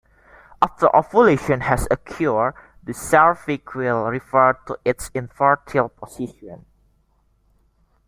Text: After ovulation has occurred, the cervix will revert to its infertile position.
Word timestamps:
After 0.63 0.87
ovulation 0.95 1.61
has 1.61 1.87
occurred, 1.91 2.55
the 2.83 2.91
cervix 2.91 3.75
will 3.75 4.05
revert 4.05 4.65
to 4.65 4.79
its 4.83 5.11
infertile 5.13 5.89
position. 5.89 6.65